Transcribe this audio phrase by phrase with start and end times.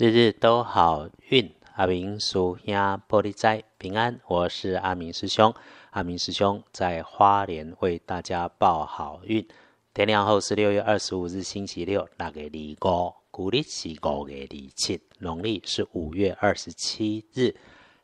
[0.00, 2.74] 日日都好运，阿明属兄
[3.06, 4.18] 玻璃斋平安。
[4.26, 5.54] 我是阿明师兄，
[5.90, 9.46] 阿明师兄在花莲为大家报好运。
[9.92, 17.54] 天亮后是六月二十五日星期六，那个离五，古历是五月二七，农历是五月二十七日。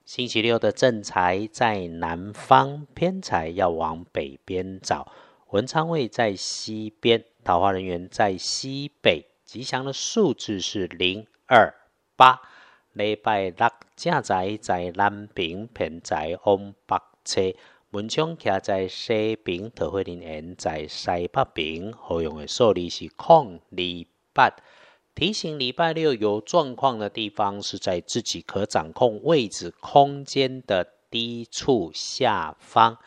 [0.04, 5.10] 星期六的正财在南方，偏财要往北边找。
[5.48, 9.24] 文昌位在西边，桃花人员在西北。
[9.46, 11.72] 吉祥的数字是零二。
[12.16, 12.40] 八
[12.92, 17.54] 礼拜六正在在南平平在往北侧；
[17.90, 21.92] 门窗徛在西平，桃花林园在西北平。
[21.92, 23.82] 好用的数字是空二
[24.32, 24.56] 八。
[25.14, 32.98] 提醒礼拜六有状况的地方是在自己可掌控位置空间的低处下方。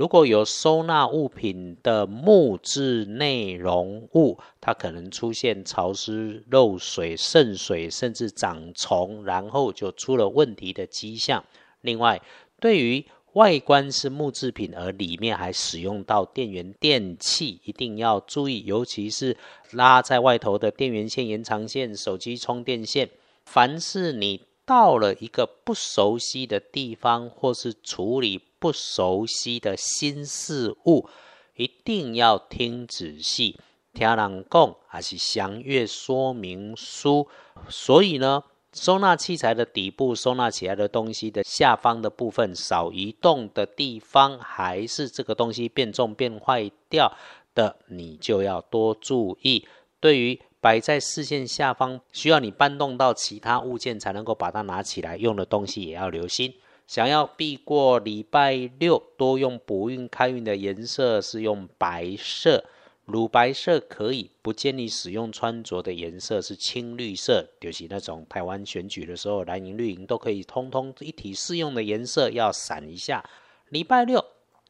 [0.00, 11.44] 如果有收纳物品的木质内容物，它可能出现潮湿、漏水、渗水，甚至长虫，然后就出了问题的迹象。
[11.82, 12.22] 另外，
[12.58, 19.36] 对于外观是木制品，而里面还使用到电源电器，一定要注意，尤其是
[19.72, 23.10] 拉在外头的电源线、延长线、手机充电线，
[23.44, 28.40] 凡是你到了一个不熟悉的地方，或是处理。
[28.60, 31.08] 不熟悉的新事物，
[31.56, 33.58] 一定要听仔细，
[33.94, 37.26] 听人讲还是详阅说明书。
[37.68, 38.44] 所以呢，
[38.74, 47.16] 收纳器材的底部收纳起来的东西的下方的部分少移动的地方，还是这个东西变重变坏掉
[47.54, 49.66] 的，你就要多注意。
[49.98, 56.54] 对于摆在视线下方需要你搬动到其他物件才能够把它拿起来用的东西，也要留心。
[56.90, 62.64] 想要避过礼拜六，多用补运开运的颜色是用白色，
[63.04, 73.24] 乳白色可以，不建议使用穿着的颜色是青绿色，就是那种台湾选举的时候蓝银绿银都可以通通一体适用的颜色，要闪一下。
[73.68, 74.24] 礼拜六，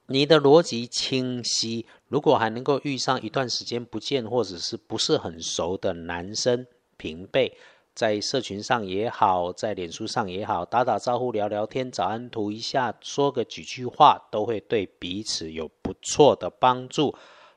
[0.09, 6.67] 你的逻辑清晰，如果还能够遇上一段时间不见或者是不是很熟的男生
[6.99, 7.57] 平辈。
[8.01, 17.15] 在社群上也好，在脸书上也好，打打招呼、聊聊天、早安图一下，说个几句话，都会对彼此有不错的帮助。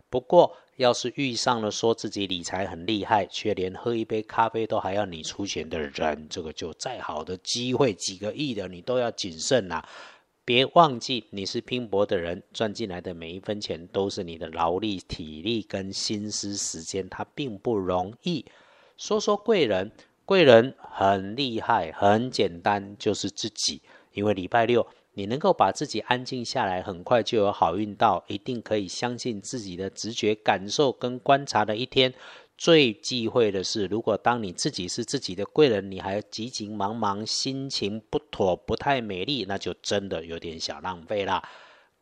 [0.09, 9.81] 不过，要是遇上了说自己理财很厉害，却连喝一杯咖啡都还要你出钱的人，这个就再好的机会，几个亿的你都要谨慎呐！
[10.43, 18.43] 别忘记，你是拼搏的人，赚进来的每一分钱都是你的劳力、体力跟心思、时间，它并不容易。
[18.97, 19.89] 说说贵人。
[20.25, 23.81] 贵人很厉害，很简单，就是自己。
[24.13, 32.13] 因为礼拜六，你能够把自己安静下来，很快就有好运到，一定可以相信自己的直觉、感受跟观察的一天。
[32.55, 41.43] 最忌讳的是，如果当你自己是自己的贵人，你还急急忙忙，心情不妥，不太美丽，那就真的有点小浪费啦。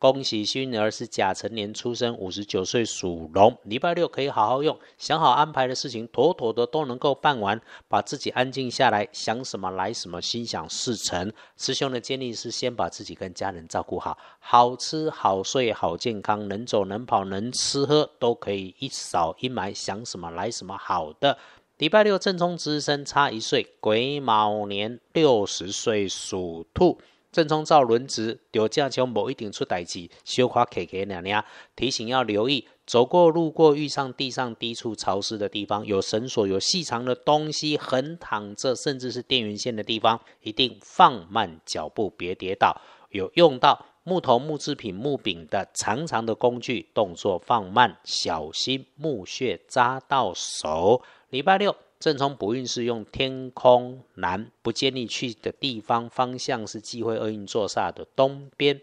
[0.02, 3.56] 恭喜幸运儿是甲辰年出生，五十九岁属龙。
[3.62, 7.60] 礼拜六可以好好用，想好安排的事情，妥妥的都能够办完。
[7.86, 11.32] 把自己安静下来，想什么来什么，心想事成。
[11.56, 21.38] 师兄的建议是，先把自己跟家人照顾好，好吃好睡好健康，能走能跑能吃喝都可以一扫阴霾，想什么来什么好的。
[21.78, 26.98] 礼拜六正冲值日生差一岁，癸卯年六十岁属兔。
[27.32, 31.42] 正冲照轮值，丢架球某一定出代志，小夸 K K 娘娘
[31.74, 42.78] 提醒要留意，走过路过遇上地上低处潮湿的地方，有绳索有细长的东西横躺着，甚至是电源线的地方，一定放慢脚步，别跌倒。
[43.08, 51.02] 有用到木头木制品木柄的长长的工具，动作放慢，小心木屑扎到手。
[51.30, 51.74] 礼拜六。
[52.02, 58.80] 正冲不运是用天空南，不建议去的地方方向是忌讳厄运坐煞的东边。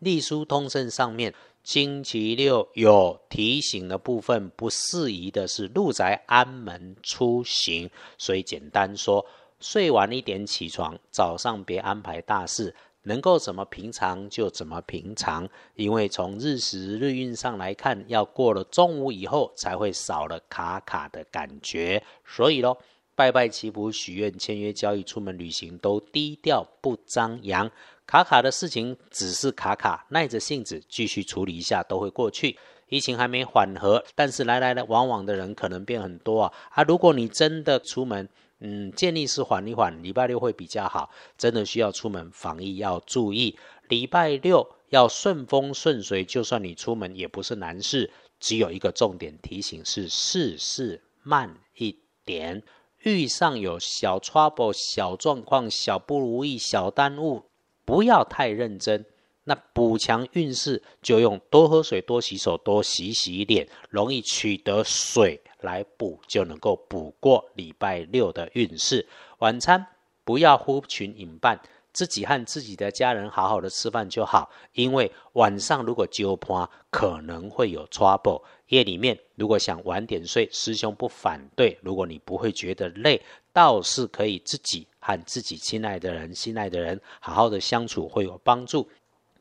[0.00, 1.32] 隶书通胜上面，
[1.64, 7.88] 星期六有提醒的部分，不适宜的是入宅安门出行。
[8.18, 9.24] 所以简单说，
[9.58, 12.74] 睡晚一点起床，早上别安排大事。
[13.04, 22.02] 能够怎么平常就怎么平常，因为从日时日运上来看，要过了中午以后才会少了卡卡的感觉。
[22.24, 22.78] 所以咯，
[23.14, 27.70] 拜拜祈福、许愿、签约交易、出门旅行都低调不张扬。
[28.06, 32.58] 卡卡的事情只是卡卡，耐着性子继续处理一下都会过去。
[32.88, 36.52] 疫情还没缓和，但是来来来往往的人可能变很多啊！
[36.68, 38.28] 啊，如果你真的出门，
[38.64, 41.10] 嗯，建议是缓一缓，礼拜六会比较好。
[41.36, 48.12] 真的需要出门防疫要注意，礼拜六要顺风顺水，就算你出门也不是难事。
[48.38, 52.62] 只有一个重点提醒是，事事慢一点。
[52.98, 57.42] 遇上有小 trouble、小状况、小不如意、小耽误，
[57.84, 59.04] 不要太认真。
[59.44, 69.06] 那补强运势就用多喝水、多洗手、多洗洗脸，容易取得水来补，就能够补过礼拜六的运势。
[69.38, 69.86] 晚餐
[70.24, 71.60] 不要呼群饮伴。
[71.94, 78.42] 自己和自己的家人好好的吃饭就好，因为晚上如果酒趴可能会有 trouble。
[78.68, 81.78] 夜里面如果想晚点睡，师兄不反对。
[81.82, 83.20] 如果你不会觉得累，
[83.52, 88.88] 倒是可以自己和自己亲爱的人、心爱的人好好的相处，会有帮助。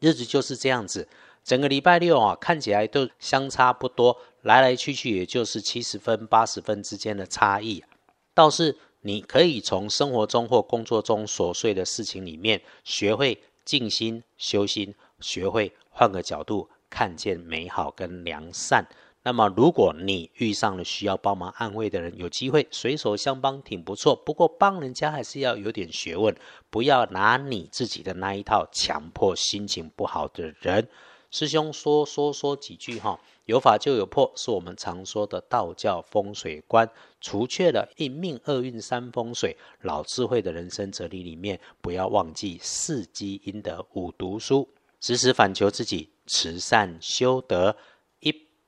[0.01, 1.07] 日子就是这样子，
[1.45, 7.81] 整个礼拜六啊，看起来都相差不多，来来去去也就是七十分、八十分之间的差异，
[8.33, 8.77] 倒是。
[9.03, 18.87] 你可以从生活中或工作中琐碎的事情里面，学会静心修心，学会换个角度看见美好跟良善。
[19.23, 24.15] 那么，如果你遇上了需要帮忙安慰的人，有机会随手相帮，挺不错。
[24.15, 26.35] 不过，帮人家还是要有点学问，
[26.69, 30.87] 不要拿你自己的那一套强迫心情不好的人。
[31.29, 33.19] 师兄说说说几句哈。
[33.45, 36.89] 有法就有破，是我们常说的道教风水观，
[37.19, 39.57] 除却了一命二运三风水。
[39.81, 44.69] 老智慧的人生哲理里面，不要忘记四积阴德五读书，
[45.01, 47.75] 时时反求自己，慈善修德，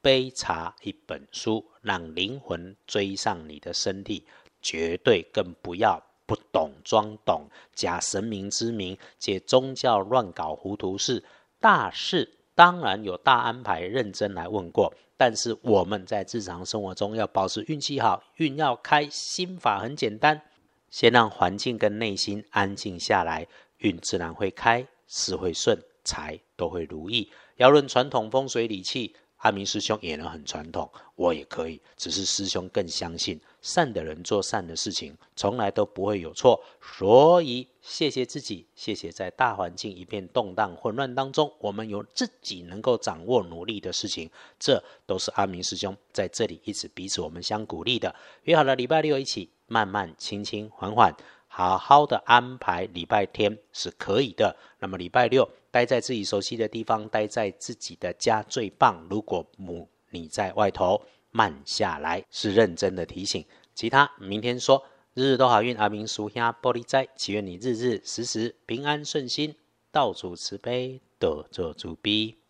[0.04, 4.28] 杯茶一本书，让灵魂追上你的身体。
[4.62, 11.24] 绝对更不要不懂装懂，假神明之名，借宗教乱搞糊涂事，
[11.60, 12.38] 大事。
[12.54, 14.94] 当然有大安排，认真来问过。
[15.18, 20.42] 但是我们在日常生活中要保持运气好，运要开，心法很简单，
[20.90, 23.48] 先让环境跟内心安静下来，
[23.78, 27.32] 运自然会开，事会顺，财都会如意。
[27.56, 29.16] 要论传统风水理气。
[29.44, 36.63] 阿明师兄也能很传统，我也可以，只是师兄更相信善的人做善的事情，从来都不会有错。
[36.81, 48.16] 所以谢谢自己，谢谢在大环境一片动荡混乱当中，我们有自己能够掌握努力的事情，这都是阿明师兄在这里一直彼此我们相鼓励的。
[48.44, 51.13] 约好了礼拜六一起慢慢、轻轻、缓缓。
[51.56, 54.56] 好好的安排礼拜天是可以的。
[54.80, 59.08] 那么礼拜六待在自己熟悉的地方，待在自己的家最棒。
[59.10, 63.44] 如果母你在外头，慢下来是认真的提醒。
[63.74, 64.86] 其他明天说，
[65.16, 65.75] 日日都好运。
[65.78, 69.56] 阿明叔兄玻璃斋，祈愿你日日时时平安顺心，
[69.92, 72.43] 道祖慈悲，得做主逼。